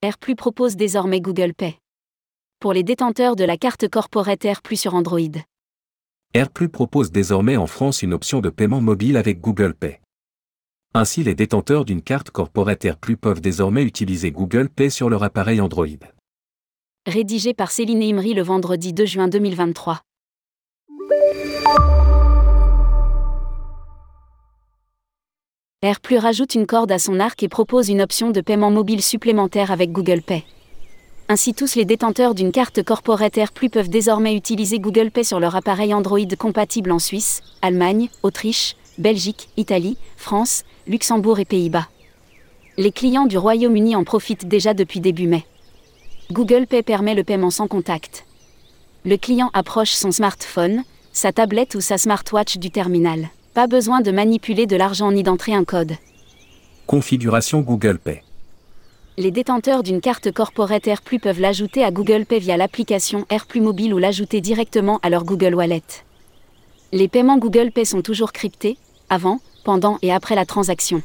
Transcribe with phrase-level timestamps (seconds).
[0.00, 1.76] AirPlus propose désormais Google Pay.
[2.60, 5.18] Pour les détenteurs de la carte corporate AirPlus sur Android.
[6.34, 10.00] AirPlus propose désormais en France une option de paiement mobile avec Google Pay.
[10.94, 15.60] Ainsi les détenteurs d'une carte corporate AirPlus peuvent désormais utiliser Google Pay sur leur appareil
[15.60, 15.88] Android.
[17.04, 20.00] Rédigé par Céline Imri le vendredi 2 juin 2023.
[25.80, 29.70] AirPlus rajoute une corde à son arc et propose une option de paiement mobile supplémentaire
[29.70, 30.42] avec Google Pay.
[31.28, 35.54] Ainsi tous les détenteurs d'une carte corporate AirPlus peuvent désormais utiliser Google Pay sur leur
[35.54, 41.86] appareil Android compatible en Suisse, Allemagne, Autriche, Belgique, Italie, France, Luxembourg et Pays-Bas.
[42.76, 45.46] Les clients du Royaume-Uni en profitent déjà depuis début mai.
[46.32, 48.24] Google Pay permet le paiement sans contact.
[49.04, 50.82] Le client approche son smartphone,
[51.12, 53.28] sa tablette ou sa smartwatch du terminal.
[53.54, 55.92] Pas besoin de manipuler de l'argent ni d'entrer un code.
[56.86, 58.22] Configuration Google Pay.
[59.16, 63.92] Les détenteurs d'une carte corporate AirPlus peuvent l'ajouter à Google Pay via l'application AirPlus Mobile
[63.92, 65.82] ou l'ajouter directement à leur Google Wallet.
[66.92, 68.76] Les paiements Google Pay sont toujours cryptés,
[69.10, 71.02] avant, pendant et après la transaction.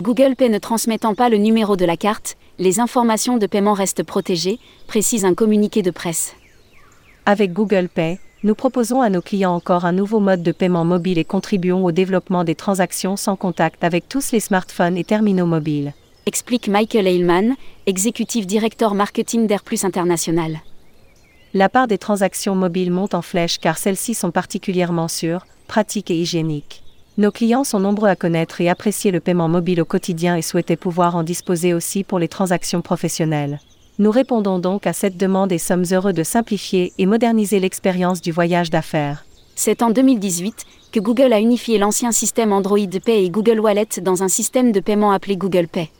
[0.00, 4.04] Google Pay ne transmettant pas le numéro de la carte, les informations de paiement restent
[4.04, 6.34] protégées, précise un communiqué de presse.
[7.26, 11.18] Avec Google Pay, nous proposons à nos clients encore un nouveau mode de paiement mobile
[11.18, 15.92] et contribuons au développement des transactions sans contact avec tous les smartphones et terminaux mobiles.
[16.24, 20.60] Explique Michael Eilman, exécutif directeur marketing d'AirPlus International.
[21.52, 26.20] La part des transactions mobiles monte en flèche car celles-ci sont particulièrement sûres, pratiques et
[26.20, 26.84] hygiéniques.
[27.16, 30.76] Nos clients sont nombreux à connaître et apprécier le paiement mobile au quotidien et souhaitaient
[30.76, 33.58] pouvoir en disposer aussi pour les transactions professionnelles.
[34.00, 38.30] Nous répondons donc à cette demande et sommes heureux de simplifier et moderniser l'expérience du
[38.30, 39.24] voyage d'affaires.
[39.56, 44.22] C'est en 2018 que Google a unifié l'ancien système Android Pay et Google Wallet dans
[44.22, 45.90] un système de paiement appelé Google Pay.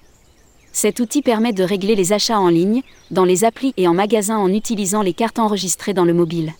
[0.73, 4.39] Cet outil permet de régler les achats en ligne, dans les applis et en magasin
[4.39, 6.53] en utilisant les cartes enregistrées dans le mobile.